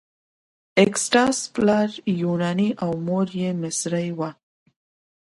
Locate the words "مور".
3.07-3.27